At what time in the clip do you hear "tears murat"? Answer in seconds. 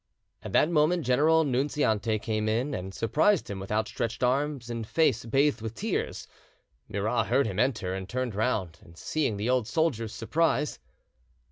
5.75-7.27